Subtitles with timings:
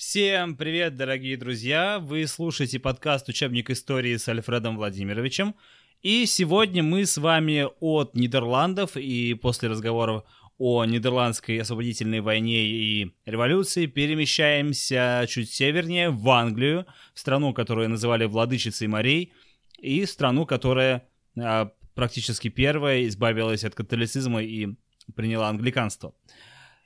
[0.00, 1.98] Всем привет, дорогие друзья!
[1.98, 5.54] Вы слушаете подкаст «Учебник истории» с Альфредом Владимировичем.
[6.00, 10.24] И сегодня мы с вами от Нидерландов и после разговоров
[10.56, 18.24] о Нидерландской освободительной войне и революции перемещаемся чуть севернее, в Англию, в страну, которую называли
[18.24, 19.34] «Владычицей морей»,
[19.78, 21.06] и страну, которая
[21.38, 24.68] а, практически первая избавилась от католицизма и
[25.14, 26.14] приняла англиканство.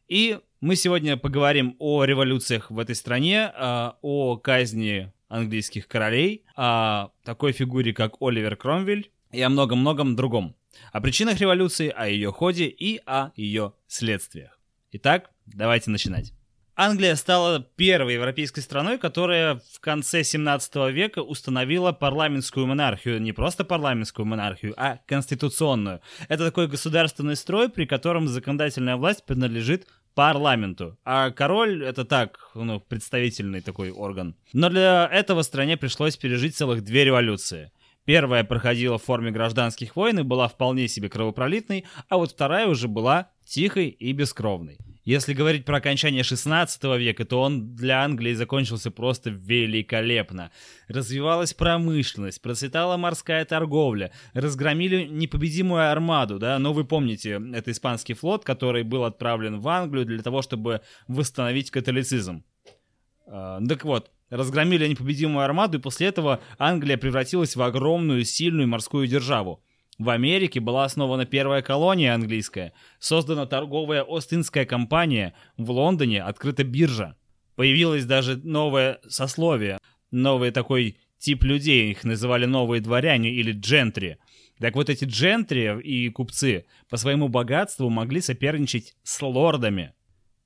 [0.08, 7.10] И мы сегодня поговорим о революциях в этой стране, а, о казни английских королей, о
[7.22, 10.56] такой фигуре, как Оливер Кромвель и о многом-многом другом.
[10.90, 14.58] О причинах революции, о ее ходе и о ее следствиях.
[14.92, 16.32] Итак, давайте начинать.
[16.76, 23.20] Англия стала первой европейской страной, которая в конце 17 века установила парламентскую монархию.
[23.20, 26.00] Не просто парламентскую монархию, а конституционную.
[26.28, 30.96] Это такой государственный строй, при котором законодательная власть принадлежит парламенту.
[31.04, 34.34] А король это так, ну, представительный такой орган.
[34.52, 37.70] Но для этого стране пришлось пережить целых две революции.
[38.04, 42.86] Первая проходила в форме гражданских войн и была вполне себе кровопролитной, а вот вторая уже
[42.86, 44.78] была тихой и бескровной.
[45.04, 50.50] Если говорить про окончание 16 века, то он для Англии закончился просто великолепно.
[50.88, 58.44] Развивалась промышленность, процветала морская торговля, разгромили непобедимую армаду, да, но вы помните, это испанский флот,
[58.44, 62.42] который был отправлен в Англию для того, чтобы восстановить католицизм.
[63.26, 69.06] Uh, так вот, разгромили непобедимую армаду, и после этого Англия превратилась в огромную, сильную морскую
[69.06, 69.62] державу.
[69.98, 77.16] В Америке была основана первая колония английская, создана торговая Остинская компания, в Лондоне открыта биржа.
[77.54, 79.78] Появилось даже новое сословие,
[80.10, 84.18] новый такой тип людей, их называли новые дворяне или джентри.
[84.58, 89.94] Так вот эти джентри и купцы по своему богатству могли соперничать с лордами.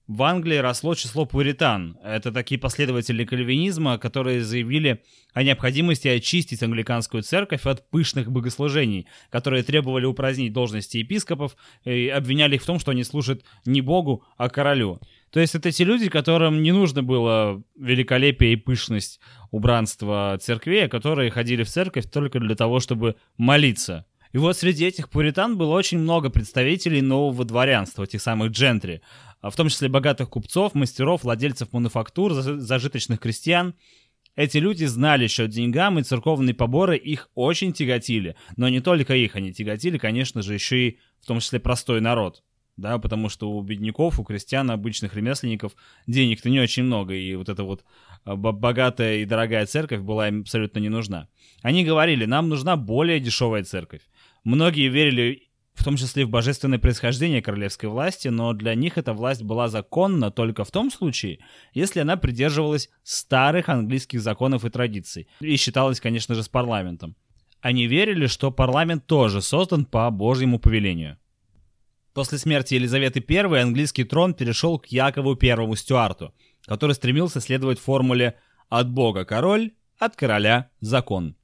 [0.09, 1.99] В Англии росло число пуритан.
[2.03, 5.03] Это такие последователи кальвинизма, которые заявили
[5.35, 12.55] о необходимости очистить англиканскую церковь от пышных богослужений, которые требовали упразднить должности епископов и обвиняли
[12.55, 14.99] их в том, что они служат не Богу, а королю.
[15.31, 19.21] То есть это те люди, которым не нужно было великолепие и пышность
[19.51, 24.07] убранства церквей, а которые ходили в церковь только для того, чтобы молиться.
[24.33, 29.01] И вот среди этих пуритан было очень много представителей нового дворянства, тех самых джентри,
[29.43, 33.75] в том числе богатых купцов, мастеров, владельцев мануфактур, зажиточных крестьян.
[34.35, 38.37] Эти люди знали счет деньгам, и церковные поборы их очень тяготили.
[38.57, 42.43] Но не только их они тяготили, конечно же, еще и в том числе простой народ.
[42.77, 45.73] Да, потому что у бедняков, у крестьян, обычных ремесленников
[46.07, 47.85] денег-то не очень много, и вот эта вот
[48.25, 51.27] а, богатая и дорогая церковь была им абсолютно не нужна.
[51.63, 54.03] Они говорили, нам нужна более дешевая церковь.
[54.45, 55.48] Многие верили
[55.79, 60.33] в том числе в божественное происхождение королевской власти, но для них эта власть была законна
[60.33, 61.39] только в том случае,
[61.73, 67.15] если она придерживалась старых английских законов и традиций, и считалась, конечно же, с парламентом.
[67.61, 71.17] Они верили, что парламент тоже создан по Божьему повелению.
[72.13, 76.35] После смерти Елизаветы I английский трон перешел к Якову I Стюарту,
[76.67, 78.35] который стремился следовать формуле
[78.69, 81.37] «от Бога король, от короля закон».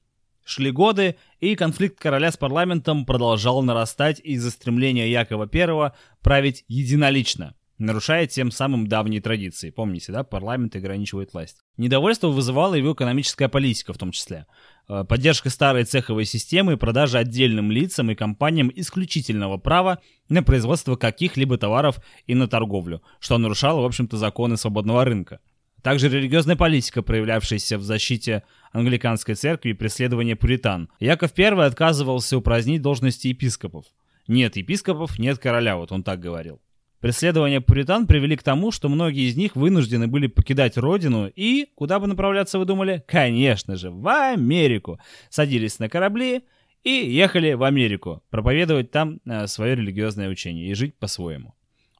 [0.45, 7.55] Шли годы, и конфликт короля с парламентом продолжал нарастать из-за стремления Якова I править единолично,
[7.79, 9.71] нарушая тем самым давние традиции.
[9.71, 11.57] Помните, да, парламент ограничивает власть.
[11.79, 14.47] Недовольство вызывала его экономическая политика в том числе.
[14.87, 20.97] Э, поддержка старой цеховой системы и продажа отдельным лицам и компаниям исключительного права на производство
[20.97, 25.41] каких-либо товаров и на торговлю, что нарушало, в общем-то, законы свободного рынка.
[25.85, 30.89] Также религиозная политика, проявлявшаяся в защите англиканской церкви и преследования пуритан.
[30.99, 33.85] Яков I отказывался упразднить должности епископов.
[34.27, 36.63] Нет епископов, нет короля, вот он так говорил.
[37.01, 42.01] Преследования пуритан привели к тому, что многие из них вынуждены были покидать родину и, куда
[42.01, 43.05] бы направляться, вы думали?
[43.07, 44.99] Конечно же, в Америку.
[45.29, 46.45] Садились на корабли
[46.83, 51.55] и ехали в Америку, проповедовать там э, свое религиозное учение и жить по-своему.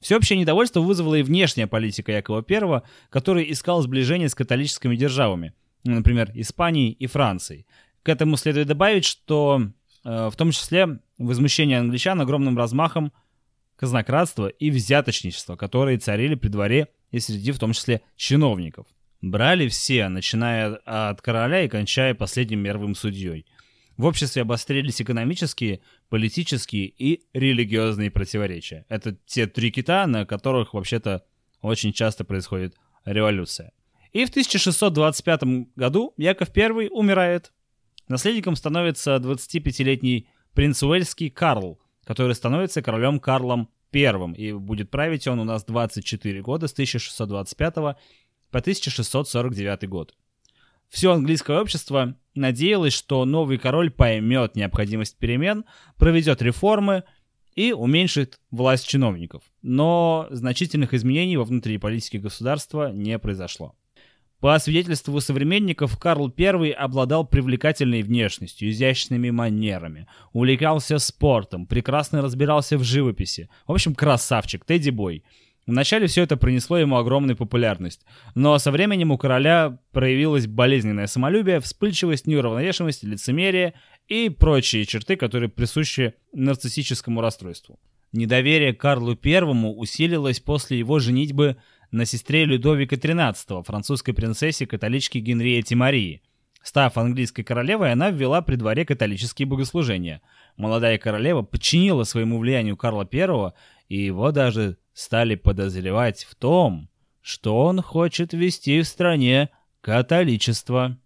[0.05, 6.31] Всеобщее недовольство вызвала и внешняя политика Якова I, который искал сближение с католическими державами, например,
[6.35, 7.67] Испанией и Францией.
[8.03, 9.63] К этому следует добавить, что
[10.05, 13.15] э, в том числе возмущение англичан огромным размахом
[13.77, 18.87] казнократства и взяточничества, которые царили при дворе и среди в том числе чиновников.
[19.23, 23.47] Брали все, начиная от короля и кончая последним мировым судьей.
[23.97, 28.85] В обществе обострились экономические, политические и религиозные противоречия.
[28.89, 31.25] Это те три кита, на которых вообще-то
[31.63, 32.75] очень часто происходит
[33.05, 33.73] революция.
[34.13, 35.43] И в 1625
[35.77, 37.53] году Яков I умирает.
[38.09, 45.41] Наследником становится 25-летний принц Уэльский Карл, который становится королем Карлом I, и будет править он
[45.41, 47.97] у нас 24 года с 1625 по
[48.55, 50.15] по 1649 год.
[50.89, 55.65] Все английское общество надеялось, что новый король поймет необходимость перемен,
[55.99, 57.05] проведет реформы
[57.55, 59.43] и уменьшит власть чиновников.
[59.63, 63.75] Но значительных изменений во внутри политики государства не произошло.
[64.45, 72.85] По свидетельству современников, Карл I обладал привлекательной внешностью, изящными манерами, увлекался спортом, прекрасно разбирался в
[72.85, 73.49] живописи.
[73.67, 75.25] В общем, красавчик, Тедди Бой.
[75.67, 81.61] Вначале все это принесло ему огромную популярность, но со временем у короля проявилось болезненное самолюбие,
[81.61, 83.73] вспыльчивость, неуравновешенность, лицемерие
[84.07, 87.79] и прочие черты, которые присущи нарциссическому расстройству.
[88.13, 91.57] Недоверие Карлу I усилилось после его женитьбы
[91.91, 96.23] на сестре Людовика XIII, французской принцессе католички Генриетте Марии.
[96.63, 100.23] Став английской королевой, она ввела при дворе католические богослужения.
[100.57, 103.53] Молодая королева подчинила своему влиянию Карла I,
[103.89, 106.89] и его даже стали подозревать в том,
[107.21, 109.51] что он хочет ввести в стране
[109.81, 110.99] католичество.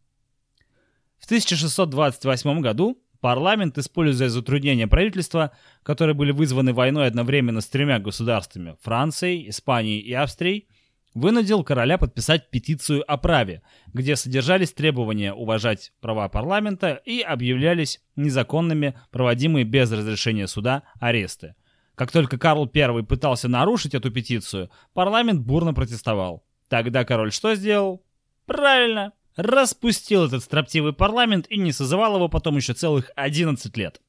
[1.19, 5.53] В 1628 году парламент, используя затруднения правительства,
[5.83, 10.69] которые были вызваны войной одновременно с тремя государствами– Францией, Испанией и Австрией,
[11.15, 18.99] вынудил короля подписать петицию о праве, где содержались требования уважать права парламента и объявлялись незаконными
[19.11, 21.55] проводимые без разрешения суда аресты.
[21.99, 26.45] Как только Карл I пытался нарушить эту петицию, парламент бурно протестовал.
[26.69, 28.05] Тогда король что сделал?
[28.47, 34.01] Правильно, распустил этот строптивый парламент и не созывал его потом еще целых 11 лет.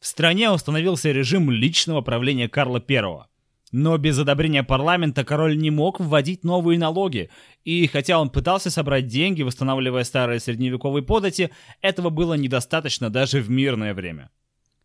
[0.00, 3.26] В стране установился режим личного правления Карла I.
[3.70, 7.30] Но без одобрения парламента король не мог вводить новые налоги,
[7.62, 11.50] и хотя он пытался собрать деньги, восстанавливая старые средневековые подати,
[11.82, 14.30] этого было недостаточно даже в мирное время.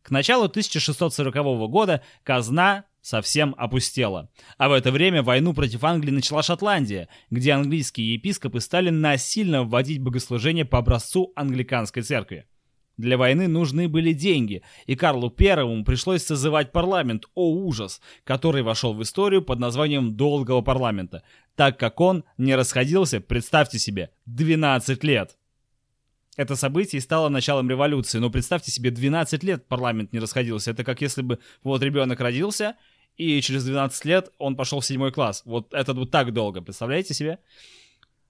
[0.04, 4.30] К началу 1640 года казна совсем опустела.
[4.58, 10.02] А в это время войну против Англии начала Шотландия, где английские епископы стали насильно вводить
[10.02, 12.46] богослужение по образцу англиканской церкви.
[12.98, 18.94] Для войны нужны были деньги, и Карлу Первому пришлось созывать парламент, о ужас, который вошел
[18.94, 21.24] в историю под названием «Долгого парламента»,
[21.56, 25.38] так как он не расходился, представьте себе, 12 лет.
[26.36, 30.72] Это событие стало началом революции, но представьте себе, 12 лет парламент не расходился.
[30.72, 32.76] Это как если бы вот ребенок родился,
[33.18, 35.44] и через 12 лет он пошел в седьмой класс.
[35.46, 37.40] Вот это вот так долго, представляете себе?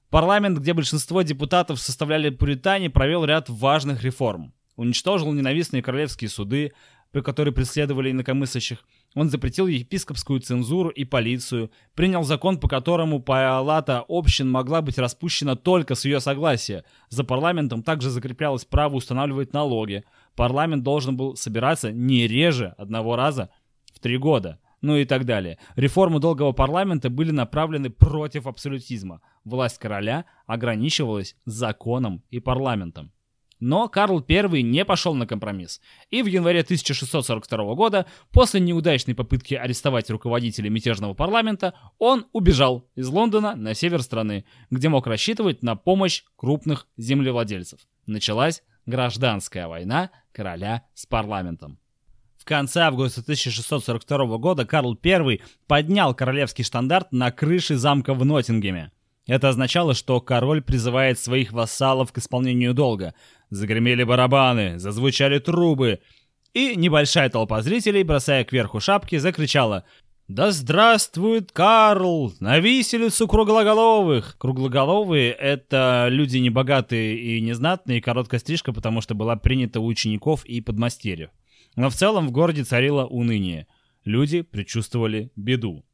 [0.09, 4.53] Парламент, где большинство депутатов составляли пуритане, провел ряд важных реформ.
[4.75, 6.73] Уничтожил ненавистные королевские суды,
[7.11, 8.79] при которые преследовали инакомыслящих.
[9.15, 15.55] Он запретил епископскую цензуру и полицию, принял закон, по которому палата общин могла быть распущена
[15.55, 16.83] только с ее согласия.
[17.09, 20.03] За парламентом также закреплялось право устанавливать налоги.
[20.35, 23.49] Парламент должен был собираться не реже одного раза
[23.93, 25.57] в три года ну и так далее.
[25.77, 29.21] Реформы долгого парламента были направлены против абсолютизма.
[29.45, 33.11] Власть короля ограничивалась законом и парламентом.
[33.59, 35.79] Но Карл I не пошел на компромисс.
[36.09, 43.07] И в январе 1642 года, после неудачной попытки арестовать руководителей мятежного парламента, он убежал из
[43.07, 47.79] Лондона на север страны, где мог рассчитывать на помощь крупных землевладельцев.
[48.05, 51.79] Началась гражданская война короля с парламентом.
[52.37, 58.91] В конце августа 1642 года Карл I поднял королевский штандарт на крыше замка в Ноттингеме.
[59.25, 63.13] Это означало, что король призывает своих вассалов к исполнению долга.
[63.53, 65.99] Загремели барабаны, зазвучали трубы,
[66.55, 69.83] и небольшая толпа зрителей, бросая кверху шапки, закричала
[70.27, 72.33] «Да здравствует Карл!
[72.39, 79.79] На виселицу круглоголовых!» Круглоголовые— это люди небогатые и незнатные, короткая стрижка, потому что была принята
[79.79, 81.29] у учеников и подмастерьев.
[81.75, 83.67] Но в целом в городе царило уныние.
[84.03, 85.85] Люди предчувствовали беду.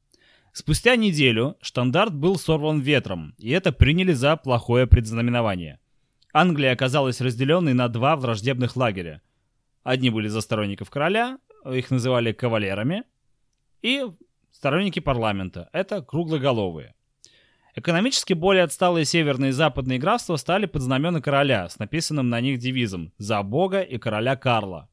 [0.54, 5.80] Спустя неделю штандарт был сорван ветром, и это приняли за плохое предзнаменование.
[6.34, 9.22] Англия оказалась разделенной на два враждебных лагеря.
[9.84, 13.04] Одни были за сторонников короля, их называли кавалерами,
[13.82, 14.04] и
[14.52, 16.94] сторонники парламента, это круглоголовые.
[17.76, 22.60] Экономически более отсталые северные и западные графства стали под знамена короля с написанным на них
[22.60, 24.90] девизом «За Бога и короля Карла»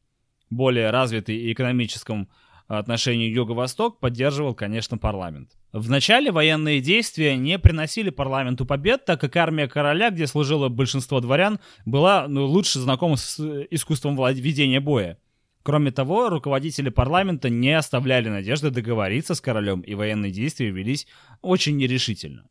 [0.50, 2.28] более развитый и экономическом
[2.68, 5.50] отношении Юго-Восток поддерживал, конечно, парламент.
[5.76, 11.20] В начале военные действия не приносили парламенту побед, так как армия короля, где служило большинство
[11.20, 13.38] дворян, была ну, лучше знакома с
[13.70, 15.18] искусством ведения боя.
[15.62, 21.06] Кроме того, руководители парламента не оставляли надежды договориться с королем, и военные действия велись
[21.42, 22.48] очень нерешительно.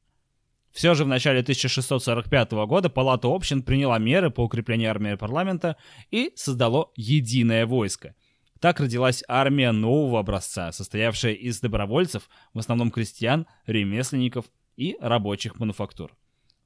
[0.71, 5.77] Все же в начале 1645 года Палата общин приняла меры по укреплению армии парламента
[6.11, 8.13] и создало единое войско.
[8.59, 14.45] Так родилась армия нового образца, состоявшая из добровольцев, в основном крестьян, ремесленников
[14.77, 16.15] и рабочих мануфактур.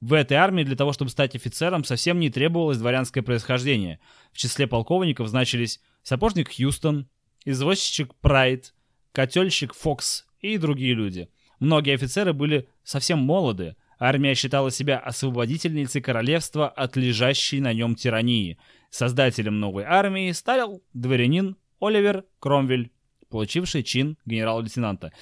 [0.00, 4.00] В этой армии для того, чтобы стать офицером, совсем не требовалось дворянское происхождение.
[4.32, 7.08] В числе полковников значились сапожник Хьюстон,
[7.44, 8.72] извозчик Прайд,
[9.12, 11.28] котельщик Фокс и другие люди.
[11.58, 13.76] Многие офицеры были совсем молоды.
[13.98, 18.58] Армия считала себя освободительницей королевства от лежащей на нем тирании.
[18.88, 22.90] Создателем новой армии стал дворянин Оливер Кромвель,
[23.30, 25.12] получивший чин генерал-лейтенанта.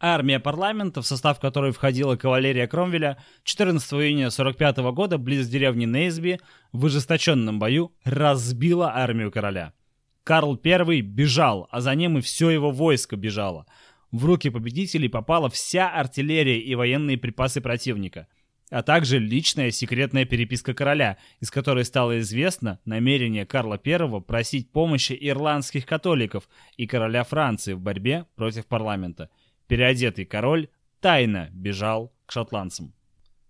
[0.00, 6.40] Армия парламента, в состав которой входила кавалерия Кромвеля, 14 июня 45 года близ деревни Нейсби
[6.72, 9.72] в ожесточенном бою разбила армию короля.
[10.24, 13.66] Карл I бежал, а за ним и все его войско бежало.
[14.10, 18.26] В руки победителей попала вся артиллерия и военные припасы противника,
[18.70, 25.16] а также личная секретная переписка короля, из которой стало известно намерение Карла I просить помощи
[25.18, 29.30] ирландских католиков и короля Франции в борьбе против парламента.
[29.68, 30.68] Переодетый король
[31.00, 32.92] тайно бежал к шотландцам.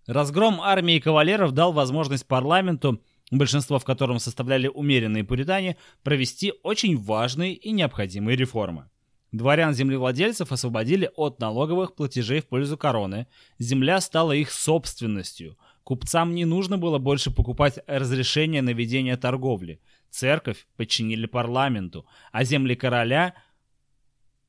[0.05, 7.53] Разгром армии кавалеров дал возможность парламенту большинство в котором составляли умеренные пуритане, провести очень важные
[7.53, 8.89] и необходимые реформы.
[9.31, 13.27] Дворян-землевладельцев освободили от налоговых платежей в пользу короны,
[13.59, 20.67] земля стала их собственностью, купцам не нужно было больше покупать разрешение на ведение торговли, церковь
[20.77, 23.33] подчинили парламенту, а земли короля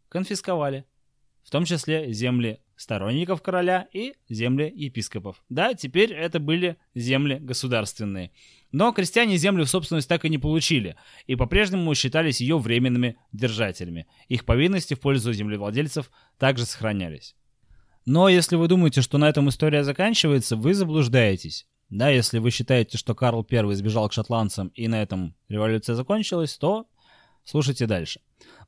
[0.09, 0.85] конфисковали,
[1.43, 5.43] в том числе земли сторонников короля и земли епископов.
[5.49, 8.31] Да, теперь это были земли государственные.
[8.71, 10.97] Но крестьяне землю в собственность так и не получили,
[11.27, 14.07] и по-прежнему считались ее временными держателями.
[14.29, 17.35] Их повинности в пользу землевладельцев также сохранялись.
[18.05, 21.67] Но если вы думаете, что на этом история заканчивается, вы заблуждаетесь.
[21.91, 26.57] Да, если вы считаете, что Карл I сбежал к шотландцам и на этом революция закончилась,
[26.57, 26.87] то
[27.45, 28.21] слушайте дальше.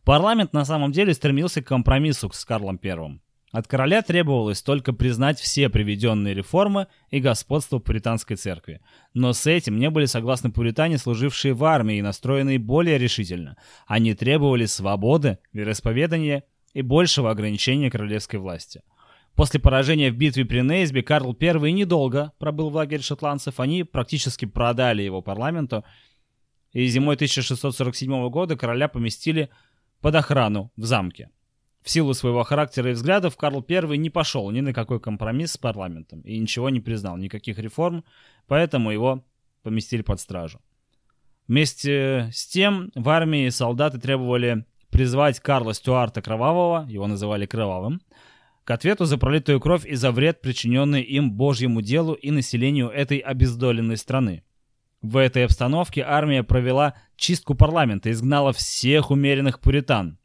[0.04, 3.21] Парламент на самом деле стремился к компромиссу с Карлом I.
[3.52, 8.80] От короля требовалось только признать все приведенные реформы и господство пуританской церкви.
[9.12, 13.57] Но с этим не были согласны пуритане, служившие в армии и настроенные более решительно.
[13.87, 18.83] Они требовали свободы, вероисповедания и большего ограничения королевской власти.
[19.35, 23.59] После поражения в битве при Нейсби Карл I недолго пробыл в лагере шотландцев.
[23.59, 25.85] Они практически продали его парламенту,
[26.73, 29.50] и зимой 1647 года короля поместили
[30.00, 31.30] под охрану в замке.
[31.83, 35.57] В силу своего характера и взглядов Карл I не пошел ни на какой компромисс с
[35.57, 38.05] парламентом и ничего не признал, никаких реформ,
[38.47, 39.25] поэтому его
[39.63, 40.61] поместили под стражу.
[41.49, 48.03] Вместе с тем в армии солдаты требовали призвать Карла Стюарта Кровавого, его называли Кровавым,
[48.65, 53.19] к ответу за пролитую кровь и за вред, причиненный им Божьему делу и населению этой
[53.19, 54.45] обездоленной страны.
[55.03, 60.20] В этой обстановке армия провела чистку парламента, изгнала всех умеренных пуритан,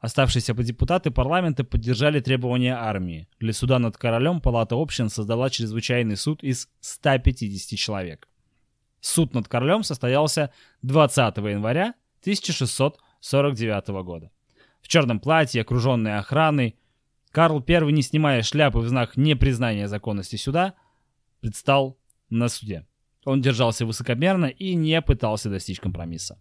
[0.00, 3.28] Оставшиеся депутаты парламента поддержали требования армии.
[3.40, 8.28] Для суда над королем Палата общин создала чрезвычайный суд из 150 человек.
[9.00, 14.30] Суд над королем состоялся 20 января 1649 года.
[14.82, 16.76] В черном платье, окруженный охраной,
[17.30, 20.74] Карл I, не снимая шляпы в знак непризнания законности суда,
[21.40, 21.98] предстал
[22.30, 22.86] на суде.
[23.24, 26.38] Он держался высокомерно и не пытался достичь компромисса.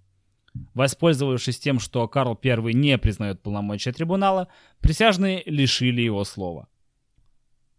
[0.74, 4.48] Воспользовавшись тем, что Карл I не признает полномочия трибунала,
[4.82, 6.68] присяжные лишили его слова.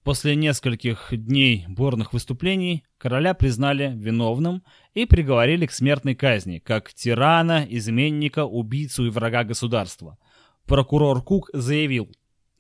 [0.02, 4.62] После нескольких дней бурных выступлений короля признали виновным
[4.95, 10.16] и приговорили к смертной казни, как тирана, изменника, убийцу и врага государства.
[10.64, 12.09] Прокурор Кук заявил,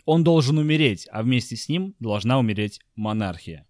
[0.04, 3.66] он должен умереть, а вместе с ним должна умереть монархия.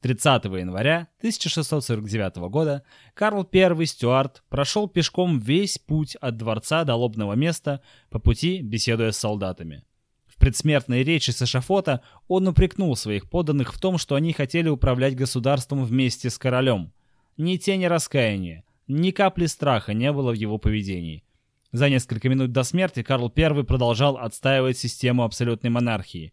[0.00, 2.84] 30 января 1649 года
[3.14, 9.10] Карл I Стюарт прошел пешком весь путь от дворца до лобного места, по пути беседуя
[9.10, 9.84] с солдатами.
[10.26, 15.16] В предсмертной речи с эшафота он упрекнул своих подданных в том, что они хотели управлять
[15.16, 16.92] государством вместе с королем.
[17.38, 21.24] Ни тени раскаяния, ни капли страха не было в его поведении.
[21.72, 26.32] За несколько минут до смерти Карл I продолжал отстаивать систему абсолютной монархии.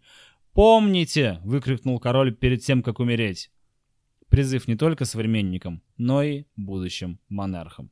[0.53, 3.49] «Помните!»— выкрикнул король перед тем, как умереть.
[4.29, 7.89] Призыв не только современникам, но и будущим монархам.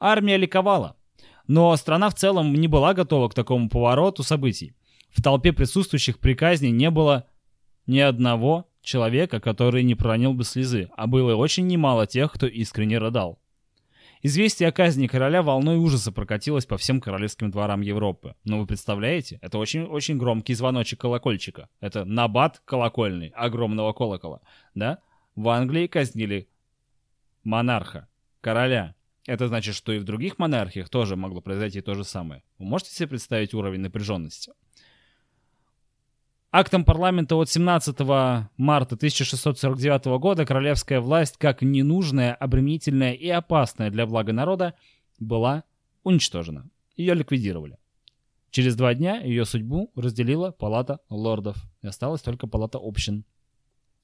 [0.00, 0.96] Армия ликовала,
[1.46, 4.74] но страна в целом не была готова к такому повороту событий.
[5.10, 7.28] В толпе присутствующих при казни не было
[7.86, 12.96] ни одного человека, который не проронил бы слезы, а было очень немало тех, кто искренне
[12.96, 13.41] рыдал.
[14.24, 18.36] Известие о казни короля волной ужаса прокатилось по всем королевским дворам Европы.
[18.44, 21.68] Но вы представляете, это очень-очень громкий звоночек колокольчика.
[21.80, 24.40] Это набат колокольный, огромного колокола,
[24.76, 25.00] да?
[25.34, 26.48] В Англии казнили
[27.42, 28.06] монарха,
[28.40, 28.94] короля.
[29.26, 32.44] Это значит, что и в других монархиях тоже могло произойти то же самое.
[32.58, 34.52] Вы можете себе представить уровень напряженности?
[36.54, 37.98] Актом парламента от 17
[38.58, 44.74] марта 1649 года королевская власть, как ненужная, обременительная и опасная для блага народа,
[45.18, 45.64] была
[46.02, 46.68] уничтожена.
[46.94, 47.78] Ее ликвидировали.
[48.50, 53.24] Через два дня ее судьбу разделила палата лордов, и осталась только палата общин.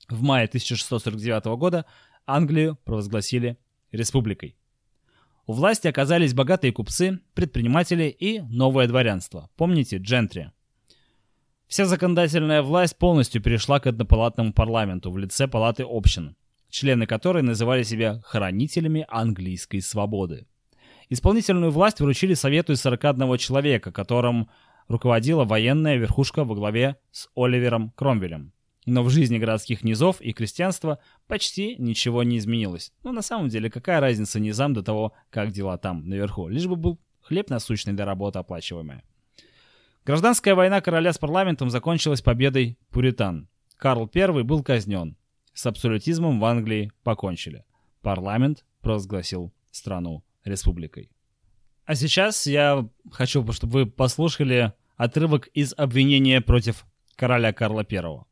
[0.09, 1.85] В мае 1649 года
[2.25, 3.59] Англию провозгласили
[3.93, 4.57] республикой.
[5.47, 9.51] У власти оказались богатые купцы, предприниматели и новое дворянство.
[9.57, 10.51] Помните, джентри?
[11.69, 16.35] Вся законодательная власть полностью перешла к однопалатному парламенту в лице палаты общин,
[16.71, 20.47] члены которой называли себя хранителями английской свободы.
[21.11, 24.49] Исполнительную власть вручили Совету из 41 человека, которым
[24.89, 28.55] руководила военная верхушка во главе с Оливером Кромвелем.
[28.87, 32.95] Но в жизни городских низов и крестьянства почти ничего не изменилось.
[33.05, 36.49] Ну, на самом деле, какая разница низам до того, как дела там, наверху?
[36.49, 39.05] Лишь бы был хлеб насущный для работы оплачиваемая.
[40.09, 43.47] Гражданская война короля с парламентом закончилась победой пуритан.
[43.77, 45.19] Карл I был казнен.
[45.53, 47.67] С абсолютизмом в Англии покончили.
[48.01, 51.11] Парламент провозгласил страну республикой.
[51.85, 58.25] А сейчас я хочу, чтобы вы послушали отрывок из обвинения против короля Карла I.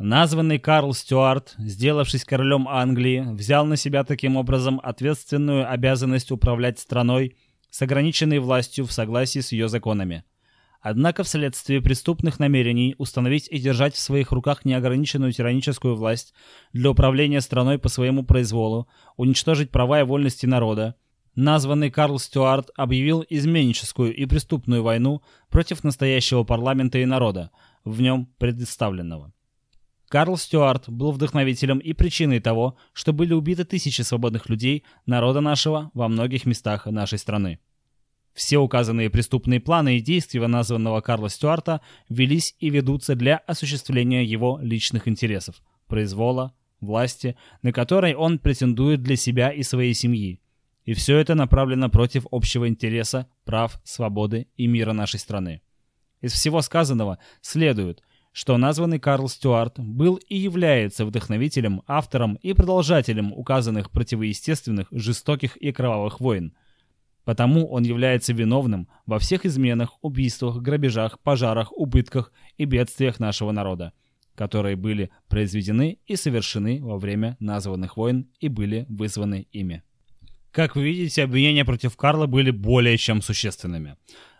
[0.00, 7.36] Названный Карл Стюарт, сделавшись королем Англии, взял на себя таким образом ответственную обязанность управлять страной
[7.70, 10.24] с ограниченной властью в согласии с ее законами–
[10.88, 16.32] Однако вследствие преступных намерений установить и держать в своих руках неограниченную тираническую власть
[16.72, 20.94] для управления страной по своему произволу, уничтожить права и вольности народа,
[21.34, 27.50] названный Карл Стюарт объявил изменническую и преступную войну против настоящего парламента и народа,
[27.84, 29.32] в нем представленного.
[30.08, 35.90] Карл Стюарт был вдохновителем и причиной того, что были убиты тысячи свободных людей народа нашего
[35.94, 37.58] во многих местах нашей страны.
[38.36, 44.58] Все указанные преступные планы и действия названного Карла Стюарта велись и ведутся для осуществления его
[44.60, 46.52] личных интересов, произвола,
[46.82, 50.38] власти, на которой он претендует для себя и своей семьи.
[50.84, 55.62] И все это направлено против общего интереса, прав, свободы и мира нашей страны.
[56.20, 63.32] Из всего сказанного следует, что названный Карл Стюарт был и является вдохновителем, автором и продолжателем
[63.32, 66.54] указанных противоестественных, жестоких и кровавых войн–
[67.26, 73.92] Потому он является виновным во всех изменах, убийствах, грабежах, пожарах, убытках и бедствиях нашего народа,
[74.36, 79.82] которые были произведены и совершены во время названных войн и были вызваны ими.
[80.52, 83.96] Как вы видите, обвинения против Карла были более чем существенными.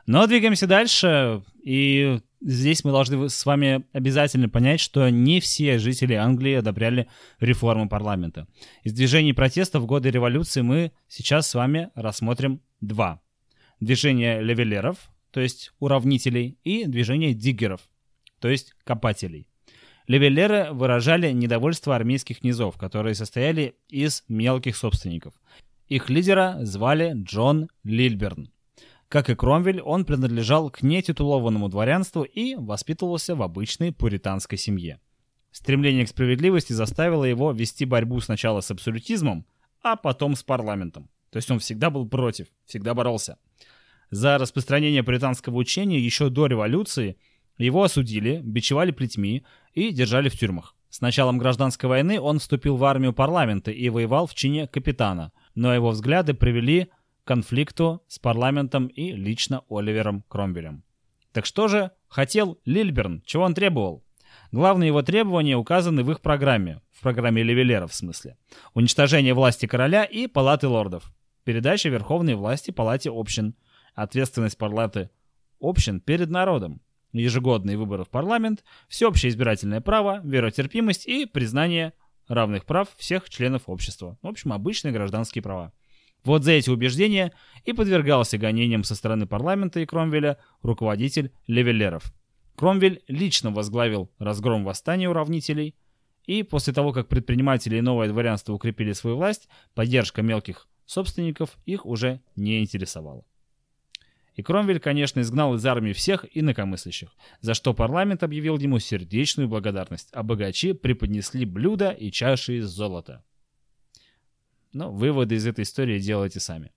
[0.06, 6.14] Но двигаемся дальше, и здесь мы должны с вами обязательно понять, что не все жители
[6.14, 7.08] Англии одобряли
[7.40, 8.46] реформы парламента.
[8.84, 13.20] Из движений протеста в годы революции мы сейчас с вами рассмотрим два.
[13.80, 17.80] Движение левелеров, то есть уравнителей, и движение диггеров,
[18.40, 19.48] то есть копателей.
[20.06, 25.34] Левелеры выражали недовольство армейских низов, которые состояли из мелких собственников.
[25.88, 28.50] Их лидера звали Джон Лильберн.
[29.08, 35.00] Как и Кромвель, он принадлежал к нетитулованному дворянству и воспитывался в обычной пуританской семье.
[35.52, 39.46] Стремление к справедливости заставило его вести борьбу сначала с абсолютизмом,
[39.82, 41.08] а потом с парламентом.
[41.30, 43.38] То есть он всегда был против, всегда боролся.
[44.10, 47.16] За распространение британского учения еще до революции
[47.58, 50.74] его осудили, бичевали плетьми и держали в тюрьмах.
[50.90, 55.74] С началом гражданской войны он вступил в армию парламента и воевал в чине капитана, но
[55.74, 56.88] его взгляды привели
[57.26, 60.84] конфликту с парламентом и лично Оливером Кромвелем.
[61.32, 64.04] Так что же хотел Лильберн, чего он требовал?
[64.52, 68.38] Главные его требования указаны в их программе, в программе Левелера в смысле.
[68.74, 71.12] Уничтожение власти короля и палаты лордов.
[71.44, 73.54] Передача верховной власти палате общин.
[73.94, 75.10] Ответственность палаты
[75.60, 76.80] общин перед народом.
[77.12, 81.92] Ежегодные выборы в парламент, всеобщее избирательное право, веротерпимость и признание
[82.28, 84.18] равных прав всех членов общества.
[84.22, 85.72] В общем, обычные гражданские права.
[86.26, 87.32] Вот за эти убеждения
[87.64, 92.12] и подвергался гонениям со стороны парламента и Кромвеля руководитель Левеллеров.
[92.56, 95.76] Кромвель лично возглавил разгром восстания уравнителей,
[96.24, 101.86] и после того, как предприниматели и новое дворянство укрепили свою власть, поддержка мелких собственников их
[101.86, 103.24] уже не интересовала.
[104.34, 107.10] И Кромвель, конечно, изгнал из армии всех инакомыслящих,
[107.40, 113.22] за что парламент объявил ему сердечную благодарность, а богачи преподнесли блюда и чаши из золота.
[114.76, 116.70] Но выводы из этой истории делайте сами.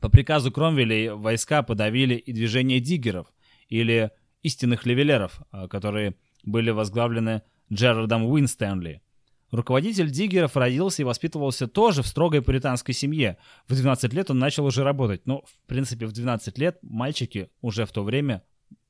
[0.00, 3.26] По приказу Кромвеля войска подавили и движение диггеров,
[3.68, 6.14] или истинных левелеров, а, которые
[6.44, 9.02] были возглавлены Джерардом Уинстэнли.
[9.50, 13.36] Руководитель диггеров родился и воспитывался тоже в строгой пуританской семье.
[13.68, 15.26] В 12 лет он начал уже работать.
[15.26, 18.42] Но, в принципе, в 12 лет мальчики уже в то время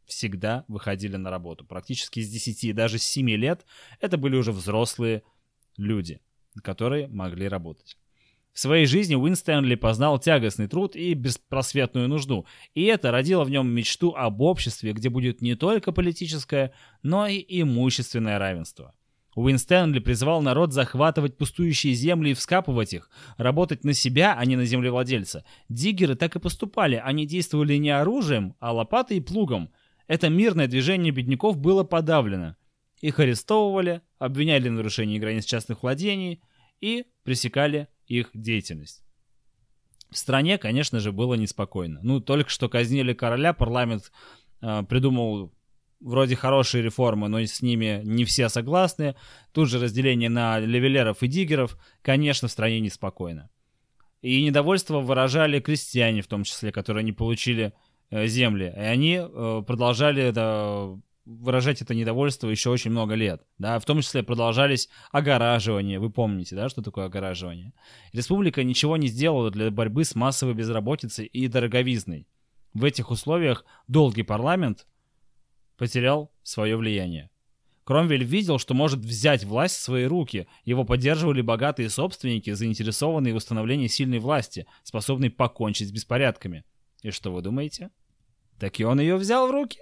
[0.06, 1.66] всегда выходили на работу.
[1.66, 3.66] Практически с 10 и даже с 7 лет
[4.00, 5.24] это были уже взрослые
[5.76, 6.20] люди,
[6.62, 7.98] которые могли работать.
[8.54, 13.68] В своей жизни Уинстонли познал тягостный труд и беспросветную нужду, и это родило в нем
[13.68, 18.94] мечту об обществе, где будет не только политическое, но и имущественное равенство.
[19.34, 24.64] Уинстонли призывал народ захватывать пустующие земли и вскапывать их, работать на себя, а не на
[24.64, 25.44] землевладельца.
[25.68, 29.72] Диггеры так и поступали, они действовали не оружием, а лопатой и плугом.
[30.06, 32.54] Это мирное движение бедняков было подавлено.
[33.00, 36.40] Их арестовывали, обвиняли в нарушении границ частных владений
[36.80, 39.02] и пресекали их деятельность.
[40.10, 42.00] В стране, конечно же, было неспокойно.
[42.02, 44.12] Ну, только что казнили короля, парламент
[44.60, 45.52] э, придумал
[46.00, 49.16] вроде хорошие реформы, но с ними не все согласны.
[49.52, 51.76] Тут же разделение на левелеров и диггеров.
[52.02, 53.50] Конечно, в стране неспокойно.
[54.20, 57.72] И недовольство выражали крестьяне, в том числе, которые не получили
[58.10, 58.72] э, земли.
[58.74, 63.42] И они э, продолжали это выражать это недовольство еще очень много лет.
[63.58, 66.00] Да, в том числе продолжались огораживания.
[66.00, 67.72] Вы помните, да, что такое огораживание?
[68.12, 72.26] Республика ничего не сделала для борьбы с массовой безработицей и дороговизной.
[72.74, 74.86] В этих условиях долгий парламент
[75.76, 77.30] потерял свое влияние.
[77.84, 80.48] Кромвель видел, что может взять власть в свои руки.
[80.64, 86.64] Его поддерживали богатые собственники, заинтересованные в установлении сильной власти, способной покончить с беспорядками.
[87.02, 87.90] И что вы думаете?
[88.58, 89.80] Так и он ее взял в руки.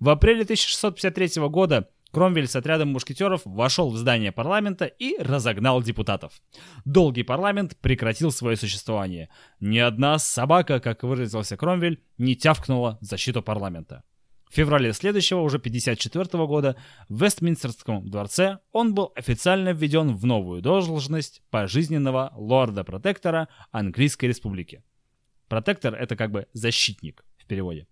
[0.00, 6.32] В апреле 1653 года Кромвель с отрядом мушкетеров вошел в здание парламента и разогнал депутатов.
[6.84, 9.28] Долгий парламент прекратил свое существование.
[9.60, 14.02] Ни одна собака, как выразился Кромвель, не тявкнула в защиту парламента.
[14.48, 16.76] В феврале следующего, уже 54 года,
[17.08, 24.82] в Вестминстерском дворце он был официально введен в новую должность пожизненного лорда-протектора Английской республики.
[25.48, 27.86] Протектор— это как бы защитник в переводе.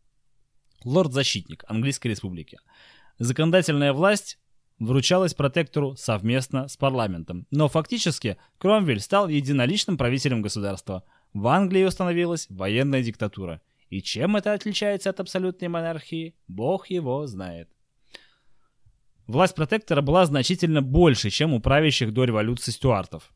[0.84, 2.58] Лорд-защитник Английской республики.
[3.18, 4.38] Законодательная власть
[4.78, 11.04] вручалась протектору совместно с парламентом, но фактически Кромвель стал единоличным правителем государства.
[11.32, 13.60] В Англии установилась военная диктатура—
[13.94, 17.70] и чем это отличается от абсолютной монархии, бог его знает.
[19.28, 23.32] Власть протектора была значительно больше, чем у правящих до революции стюартов.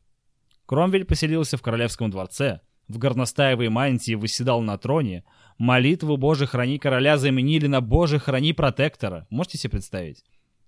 [0.65, 2.59] Кромвель поселился в королевском дворце,
[2.89, 5.23] в горностаевой мантии восседал на троне,
[5.59, 9.27] молитву «Боже, храни короля» заменили на «Боже, храни протектора».
[9.29, 10.23] Можете себе представить?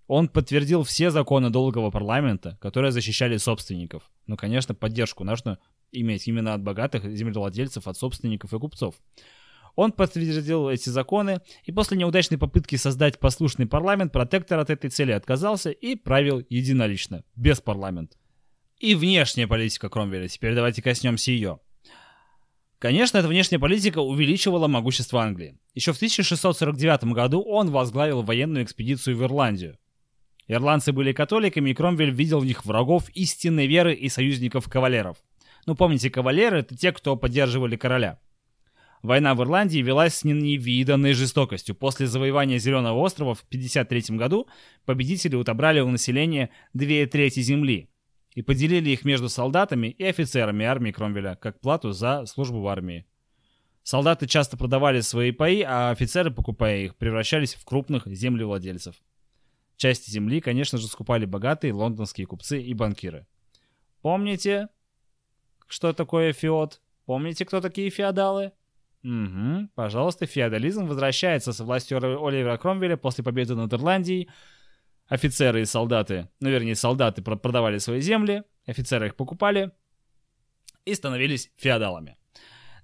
[0.05, 4.11] Он подтвердил все законы долгого парламента, которые защищали собственников.
[4.27, 5.57] Ну, конечно, поддержку нужно
[5.93, 8.95] иметь именно от богатых землевладельцев, от собственников и купцов.
[9.75, 15.13] Он подтвердил эти законы, и после неудачной попытки создать послушный парламент, протектор от этой цели
[15.13, 18.17] отказался и правил единолично, без парламента.
[18.79, 21.59] И внешняя политика Кромвеля, теперь давайте коснемся ее.
[22.81, 25.55] Конечно, эта внешняя политика увеличивала могущество Англии.
[25.75, 29.77] Еще в 1649 году он возглавил военную экспедицию в Ирландию.
[30.47, 35.17] Ирландцы были католиками, и Кромвель видел в них врагов истинной веры и союзников кавалеров.
[35.67, 38.19] Ну, помните, кавалеры— это те, кто поддерживали короля.
[39.03, 41.75] Война в Ирландии велась с невиданной жестокостью.
[41.75, 44.47] После завоевания Зеленого острова в 1953 году
[44.85, 47.90] победители отобрали у населения две трети земли
[48.33, 53.05] и поделили их между солдатами и офицерами армии Кромвеля как плату за службу в армии.
[53.83, 58.95] Солдаты часто продавали свои паи, а офицеры, покупая их, превращались в крупных землевладельцев.
[59.75, 63.25] Части земли, конечно же, скупали богатые лондонские купцы и банкиры.
[64.01, 64.69] Помните,
[65.67, 66.81] что такое феод?
[67.05, 68.51] Помните, кто такие феодалы?
[69.03, 74.29] Угу, пожалуйста, феодализм возвращается со властью Оливера Кромвеля после победы над Ирландией.
[75.11, 79.71] Офицеры и солдаты, ну вернее солдаты продавали свои земли, офицеры их покупали
[80.85, 82.15] и становились феодалами.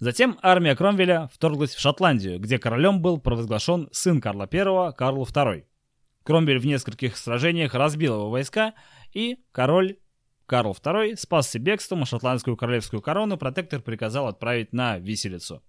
[0.02, 5.64] Затем армия Кромвеля вторглась в Шотландию, где королем был провозглашен сын Карла I, Карл II.
[6.24, 8.74] Кромвель в нескольких сражениях разбил его войска,
[9.14, 9.96] и король
[10.48, 15.64] Карл II спасся бегством, а шотландскую королевскую корону протектор приказал отправить на виселицу.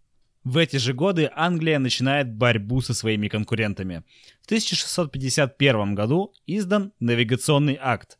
[0.48, 4.02] В эти же годы Англия начинает борьбу со своими конкурентами.
[4.40, 8.16] В 1651 году издан навигационный акт,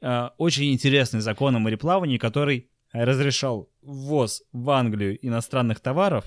[0.00, 6.26] э, очень интересный закон о мореплавании, который разрешал ввоз в Англию иностранных товаров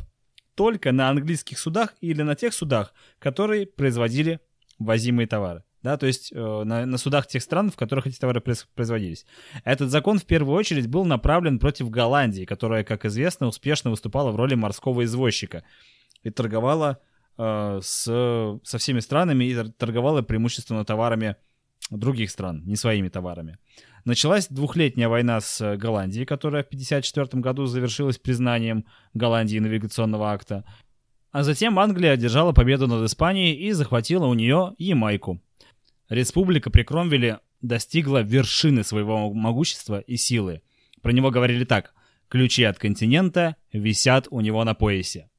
[0.55, 4.41] только на английских судах или на тех судах, которые производили
[4.77, 8.41] возимые товары да, то есть э, на, на судах тех стран, в которых эти товары
[8.41, 9.25] производились.
[9.63, 14.35] Этот закон в первую очередь был направлен против Голландии, которая, как известно, успешно выступала в
[14.35, 15.63] роли морского извозчика
[16.23, 16.99] и торговала
[17.37, 18.03] э, с,
[18.63, 21.37] со всеми странами и торговала преимущественно товарами
[21.89, 23.57] других стран, не своими товарами.
[24.05, 30.65] Началась двухлетняя война с Голландией, которая в 1954 году завершилась признанием Голландии навигационного акта.
[31.31, 35.41] А затем Англия одержала победу над Испанией и захватила у нее Ямайку.
[36.09, 40.61] Республика при Кромвеле достигла вершины своего могущества и силы.
[41.01, 41.93] Про него говорили так
[42.29, 45.29] «ключи от континента висят у него на поясе».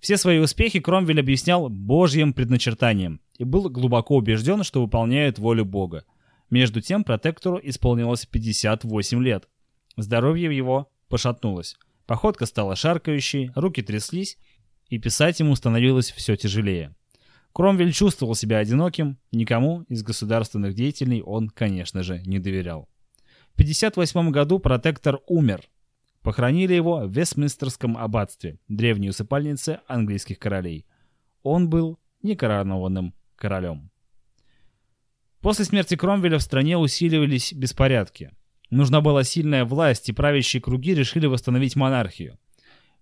[0.00, 6.04] Все свои успехи Кромвель объяснял божьим предначертанием и был глубоко убежден, что выполняет волю Бога.
[6.50, 9.48] Между тем протектору исполнилось 58 лет.
[9.96, 11.76] Здоровье его пошатнулось.
[12.06, 14.38] Походка стала шаркающей, руки тряслись,
[14.88, 16.94] и писать ему становилось все тяжелее.
[17.58, 22.88] Кромвель чувствовал себя одиноким, никому из государственных деятелей он, конечно же, не доверял.
[23.50, 25.62] В 1958 году протектор умер.
[26.22, 30.86] Похоронили его в Вестминстерском аббатстве, древней усыпальнице английских королей.
[31.42, 33.90] Он был некоронованным королем.
[35.40, 38.30] После смерти Кромвеля в стране усиливались беспорядки.
[38.70, 42.38] Нужна была сильная власть, и правящие круги решили восстановить монархию.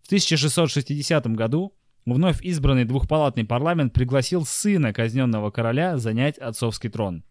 [0.01, 1.75] В 1660 году
[2.15, 7.25] вновь избранный двухпалатный парламент пригласил сына казненного короля занять отцовский трон.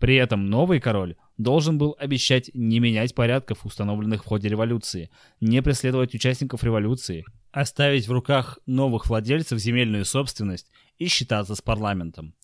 [0.00, 5.62] При этом новый король должен был обещать не менять порядков, установленных в ходе революции, не
[5.62, 12.34] преследовать участников революции, оставить в руках новых владельцев земельную собственность и считаться с парламентом.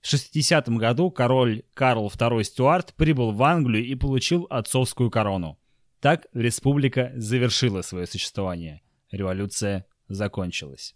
[0.00, 5.58] В 60 году король Карл II Стюарт прибыл в Англию и получил отцовскую корону.
[6.00, 8.82] Так республика завершила свое существование.
[9.10, 10.94] Революция закончилась.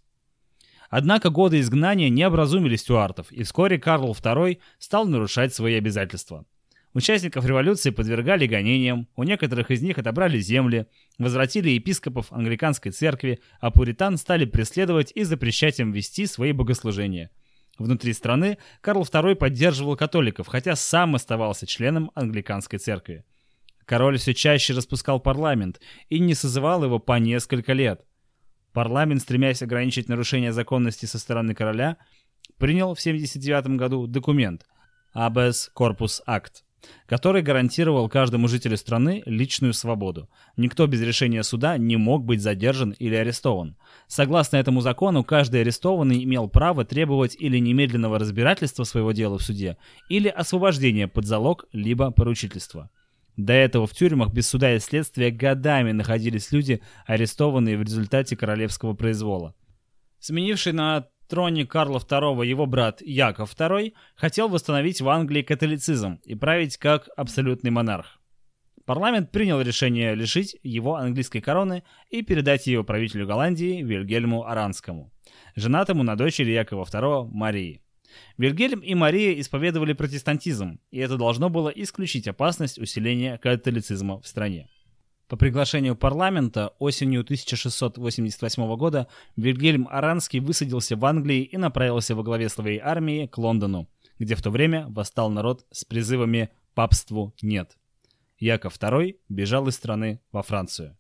[0.88, 6.46] Однако годы изгнания не образумили стюартов, и вскоре Карл II стал нарушать свои обязательства.
[6.94, 10.87] Участников революции подвергали гонениям, у некоторых из них отобрали земли,
[11.18, 17.31] возвратили епископов англиканской церкви, а пуритан стали преследовать и запрещать им вести свои богослужения–
[17.79, 23.24] Внутри страны Карл II поддерживал католиков, хотя сам оставался членом англиканской церкви.
[23.85, 28.05] Король все чаще распускал парламент и не созывал его по несколько лет.
[28.79, 31.97] Парламент, стремясь ограничить нарушение законности со стороны короля,
[32.59, 34.67] принял в 1979 году документ
[35.12, 36.62] «Habeas Corpus Act»,
[37.07, 40.31] который гарантировал каждому жителю страны личную свободу.
[40.57, 43.77] Никто без решения суда не мог быть задержан или арестован.
[44.07, 49.77] Согласно этому закону, каждый арестованный имел право требовать или немедленного разбирательства своего дела в суде,
[50.09, 52.91] или освобождения под залог, либо поручительства.
[53.38, 58.94] До этого в тюрьмах без суда и следствия годами находились люди, арестованные в результате королевского
[58.94, 59.55] произвола.
[60.18, 66.35] Сменивший на троне Карла II его брат Яков II хотел восстановить в Англии католицизм и
[66.35, 68.20] править как абсолютный монарх.
[68.85, 75.12] Парламент принял решение лишить его английской короны и передать ее правителю Голландии Вильгельму Аранскому,
[75.55, 77.83] женатому на дочери Якова II Марии.
[78.37, 84.68] Вильгельм и Мария исповедовали протестантизм, и это должно было исключить опасность усиления католицизма в стране.
[85.29, 92.49] По приглашению парламента осенью 1688 года Вильгельм Аранский высадился в Англии и направился во главе
[92.49, 97.77] своей армии к Лондону, где в то время восстал народ с призывами «папству нет».
[98.38, 100.98] Яков II бежал из страны во Францию.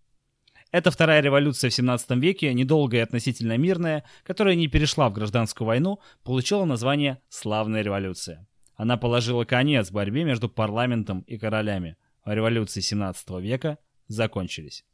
[0.70, 5.66] Это вторая революция в 17 веке, недолгая и относительно мирная, которая не перешла в гражданскую
[5.66, 8.46] войну, получила название «Славная революция».
[8.76, 11.96] Она положила конец борьбе между парламентом и королями.
[12.24, 13.78] Революции 17 века
[14.08, 14.84] закончились.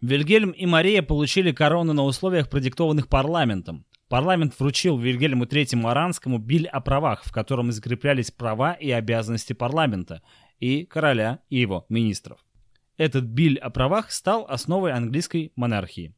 [0.00, 3.86] Вильгельм и Мария получили корону на условиях, продиктованных парламентом.
[4.08, 10.22] Парламент вручил Вильгельму III Аранскому биль о правах, в котором закреплялись права и обязанности парламента,
[10.58, 12.45] и короля, и его министров.
[12.96, 16.14] Этот биль о правах стал основой английской монархии.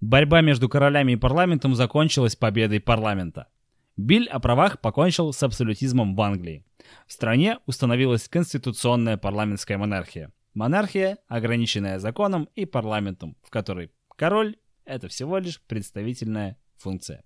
[0.00, 3.48] Борьба между королями и парламентом закончилась победой парламента.
[3.96, 6.64] Биль о правах покончил с абсолютизмом в Англии.
[7.06, 10.32] В стране установилась конституционная парламентская монархия.
[10.54, 17.22] Монархия, ограниченная законом и парламентом, в которой король– это всего лишь представительная функция.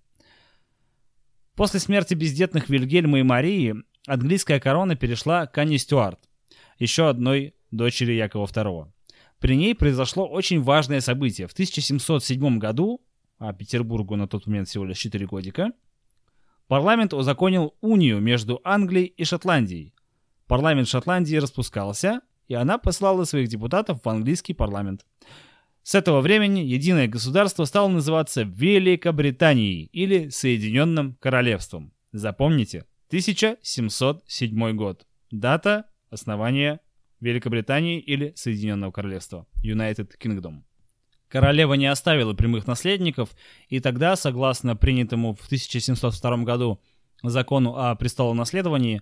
[1.55, 3.75] После смерти бездетных Вильгельма и Марии
[4.07, 6.19] английская корона перешла к Анне Стюарт,
[6.77, 8.87] еще одной дочери Якова II.
[9.39, 11.47] При ней произошло очень важное событие.
[11.47, 13.01] В 1707 году,
[13.37, 15.71] а Петербургу на тот момент всего лишь 4 годика–
[16.69, 19.95] Парламент узаконил унию между Англией и Шотландией.
[20.45, 25.03] Парламент Шотландии распускался, и она послала своих депутатов в английский парламент.
[25.81, 31.91] С этого времени единое государство стало называться Великобританией или Соединенным Королевством.
[32.11, 35.07] Запомните, 1707 год.
[35.31, 36.81] Дата основания
[37.19, 39.45] Великобритании или Соединенного Королевства.
[39.63, 40.63] United Kingdom.
[41.29, 43.29] Королева не оставила прямых наследников,
[43.67, 46.79] и тогда, согласно принятому в 1702 году
[47.21, 49.01] закону о престолонаследовании,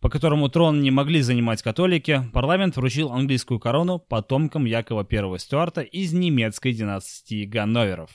[0.00, 5.82] по которому трон не могли занимать католики, парламент вручил английскую корону потомкам Якова I Стюарта
[5.82, 8.10] из немецкой династии Ганноверов.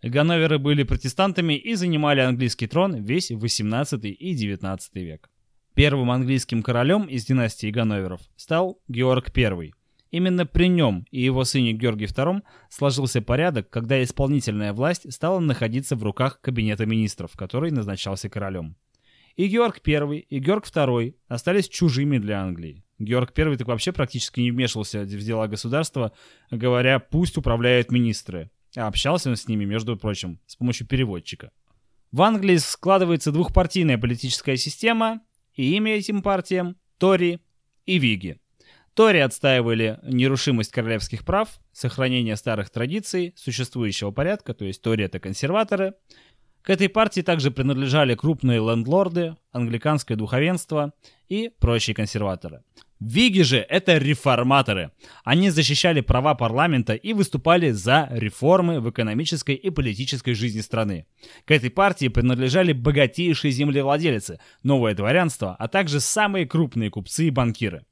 [0.00, 5.28] Ганноверы были протестантами и занимали английский трон весь 18 и 19 век.
[5.74, 9.72] Первым английским королем из династии Ганноверов стал Георг I.
[10.12, 15.96] Именно при нем и его сыне Георгий II сложился порядок, когда исполнительная власть стала находиться
[15.96, 18.76] в руках кабинета министров, который назначался королем.
[19.34, 22.84] И Георг I, и Георг II остались чужими для Англии.
[23.00, 26.12] Георг I так вообще практически не вмешивался в дела государства,
[26.52, 28.48] говоря «пусть управляют министры».
[28.76, 31.50] А общался он с ними, между прочим, с помощью переводчика.
[32.12, 35.20] В Англии складывается двухпартийная политическая система,
[35.54, 37.40] и имя этим партиям– Тори
[37.86, 38.36] и Виги.
[38.94, 45.94] Тори отстаивали нерушимость королевских прав, сохранение старых традиций, существующего порядка, то есть Тори– это консерваторы.
[46.62, 50.94] К этой партии также принадлежали крупные лендлорды, англиканское духовенство
[51.28, 52.62] и прочие консерваторы.
[53.06, 54.90] Виги же— это реформаторы.
[55.24, 61.04] Они защищали права парламента и выступали за реформы в экономической и политической жизни страны.
[61.44, 67.84] К этой партии принадлежали богатейшие землевладельцы, новое дворянство, а также самые крупные купцы и банкиры.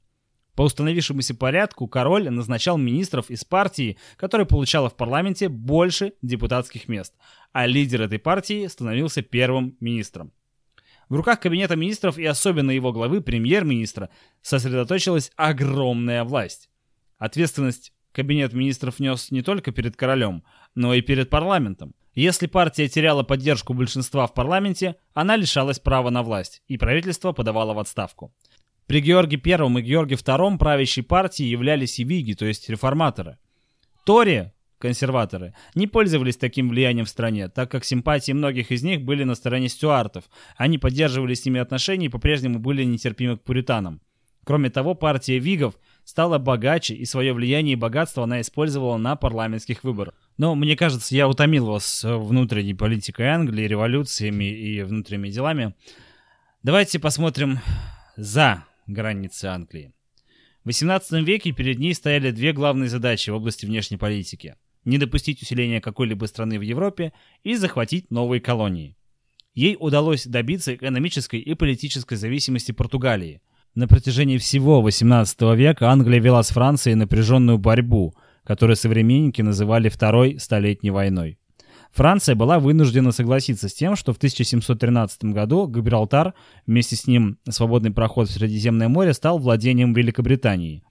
[0.55, 7.13] По установившемуся порядку король назначал министров из партии, которая получала в парламенте больше депутатских мест,
[7.51, 10.31] а лидер этой партии становился первым министром.
[11.09, 14.09] В руках Кабинета министров и особенно его главы, премьер-министра,
[14.41, 16.69] сосредоточилась огромная власть.
[17.17, 20.43] Ответственность Кабинет министров нес не только перед королем,
[20.75, 21.95] но и перед парламентом.
[22.13, 27.73] Если партия теряла поддержку большинства в парламенте, она лишалась права на власть, и правительство подавало
[27.73, 28.31] в отставку.
[28.85, 33.39] При Георге I и Георге II правящей партии являлись и виги, то есть реформаторы.
[34.05, 34.51] Тори,
[34.83, 39.33] консерваторы, не пользовались таким влиянием в стране, так как симпатии многих из них были на
[39.33, 40.25] стороне стюартов.
[40.57, 44.01] Они поддерживали с ними отношения и по-прежнему были нетерпимы к пуританам.
[44.43, 49.85] Кроме того, партия Вигов стала богаче, и свое влияние и богатство она использовала на парламентских
[49.85, 50.15] выборах.
[50.37, 55.75] Но мне кажется, я утомил вас внутренней политикой Англии, революциями и внутренними делами.
[56.61, 57.59] Давайте посмотрим
[58.17, 59.93] за границы Англии.
[60.65, 65.41] В XVIII веке перед ней стояли две главные задачи в области внешней политики не допустить
[65.41, 68.95] усиления какой-либо страны в Европе и захватить новые колонии.
[69.53, 73.41] Ей удалось добиться экономической и политической зависимости Португалии.
[73.75, 80.39] На протяжении всего XVIII века Англия вела с Францией напряженную борьбу, которую современники называли Второй
[80.39, 81.37] Столетней войной.
[81.91, 86.33] Франция была вынуждена согласиться с тем, что в 1713 году Гибралтар,
[86.65, 90.83] вместе с ним свободный проход в Средиземное море, стал владением Великобритании.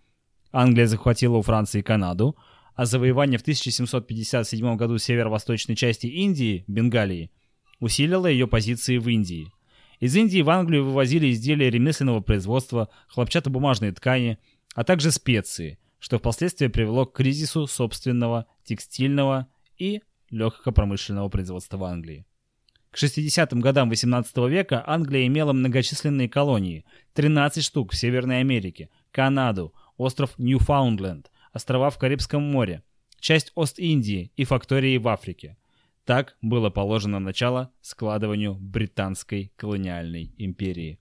[0.53, 2.37] Англия захватила у Франции Канаду,
[2.75, 7.31] а завоевание в 1757 году северо-восточной части Индии, Бенгалии,
[7.81, 9.53] усилило ее позиции в Индии.
[10.01, 14.39] Из Индии в Англию вывозили изделия ремесленного производства, хлопчатобумажные ткани,
[14.75, 19.47] а также специи, что впоследствии привело к кризису собственного текстильного
[19.79, 22.25] и легкопромышленного производства в Англии.
[22.91, 29.73] К 60-м годам 18 века Англия имела многочисленные колонии, 13 штук в Северной Америке, Канаду,
[29.97, 32.83] остров Ньюфаундленд, острова в Карибском море,
[33.21, 35.57] часть Ост-Индии и фактории в Африке.
[36.05, 40.99] Так было положено начало складыванию британской колониальной империи.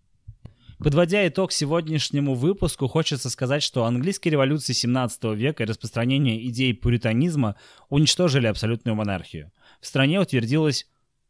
[0.78, 7.56] Подводя итог сегодняшнему выпуску, хочется сказать, что английские революции 17 века и распространение идей пуританизма
[7.90, 9.52] уничтожили абсолютную монархию.
[9.80, 10.88] В стране утвердилась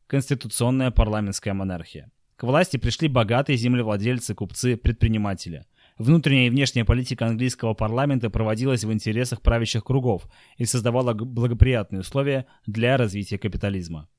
[0.07, 2.11] конституционная парламентская монархия.
[2.37, 5.65] К власти пришли богатые землевладельцы, купцы, предприниматели.
[5.97, 10.27] Внутренняя и внешняя политика английского парламента проводилась в интересах правящих кругов
[10.57, 14.09] и создавала благоприятные условия для развития капитализма.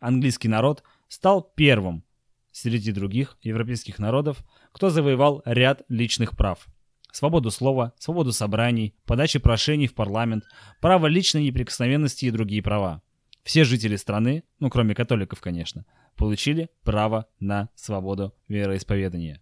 [0.00, 2.04] Английский народ стал первым
[2.50, 6.66] среди других европейских народов, кто завоевал ряд личных прав.
[7.12, 10.44] Свободу слова, свободу собраний, подачи прошений в парламент,
[10.80, 13.02] право личной неприкосновенности и другие права.
[13.44, 15.86] Все жители страны, ну кроме католиков, конечно,
[16.16, 19.40] получили право на свободу вероисповедания.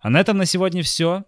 [0.00, 1.24] А на этом на сегодня все.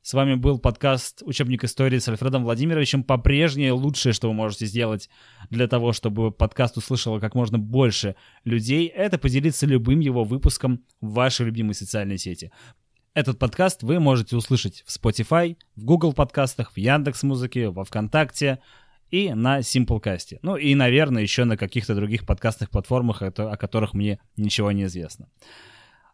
[0.00, 3.02] С вами был подкаст «Учебник истории» с Альфредом Владимировичем.
[3.04, 5.10] По-прежнему лучшее, что вы можете сделать
[5.50, 11.12] для того, чтобы подкаст услышало как можно больше людей, это поделиться любым его выпуском в
[11.12, 12.52] вашей любимой социальной сети.
[13.12, 18.60] Этот подкаст вы можете услышать в Spotify, в Google подкастах, в Яндекс Музыке, во Вконтакте
[19.10, 20.38] и на Simplecast.
[20.40, 25.28] Ну и, наверное, еще на каких-то других подкастных платформах, о которых мне ничего не известно.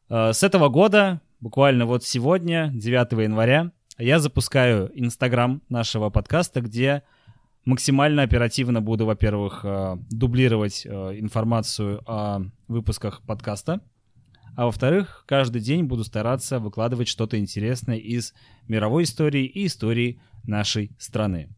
[0.08, 7.02] Э, с этого года буквально вот сегодня, 9 января, я запускаю Инстаграм нашего подкаста, где
[7.64, 10.88] максимально оперативно буду, во-первых, э, дублировать э,
[11.18, 13.80] информацию о выпусках подкаста,
[14.54, 18.34] а во-вторых, каждый день буду стараться выкладывать что-то интересное из
[18.68, 21.48] мировой истории и истории нашей страны.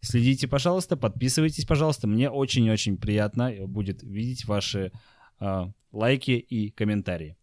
[0.00, 2.06] Следите, пожалуйста, подписывайтесь, пожалуйста.
[2.06, 4.92] Мне очень-очень приятно будет видеть ваши
[5.40, 7.36] э, лайки и комментарии.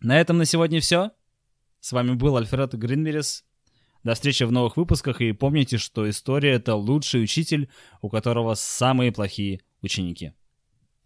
[0.00, 1.12] На этом на сегодня все.
[1.80, 3.44] С вами был Альфред Гринберис.
[4.02, 7.68] До встречи в новых выпусках и помните, что история— это лучший учитель,
[8.02, 10.32] у которого самые плохие ученики.